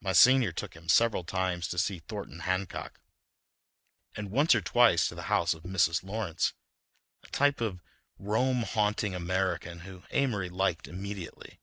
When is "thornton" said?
1.98-2.38